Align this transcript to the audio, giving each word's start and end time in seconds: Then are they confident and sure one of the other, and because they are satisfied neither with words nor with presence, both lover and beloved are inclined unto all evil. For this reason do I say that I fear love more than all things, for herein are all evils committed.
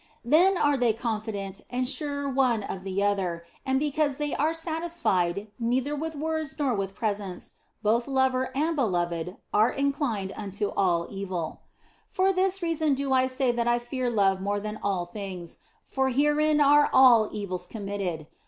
Then 0.25 0.57
are 0.57 0.77
they 0.77 0.93
confident 0.93 1.61
and 1.69 1.87
sure 1.87 2.27
one 2.27 2.63
of 2.63 2.83
the 2.83 3.03
other, 3.03 3.45
and 3.67 3.77
because 3.77 4.17
they 4.17 4.33
are 4.33 4.51
satisfied 4.51 5.51
neither 5.59 5.95
with 5.95 6.15
words 6.15 6.57
nor 6.57 6.73
with 6.73 6.95
presence, 6.95 7.51
both 7.83 8.07
lover 8.07 8.49
and 8.57 8.75
beloved 8.75 9.37
are 9.53 9.69
inclined 9.69 10.33
unto 10.35 10.69
all 10.75 11.05
evil. 11.11 11.59
For 12.09 12.33
this 12.33 12.63
reason 12.63 12.95
do 12.95 13.13
I 13.13 13.27
say 13.27 13.51
that 13.51 13.67
I 13.67 13.77
fear 13.77 14.09
love 14.09 14.41
more 14.41 14.59
than 14.59 14.79
all 14.81 15.05
things, 15.05 15.59
for 15.85 16.09
herein 16.09 16.59
are 16.59 16.89
all 16.91 17.29
evils 17.31 17.67
committed. 17.67 18.25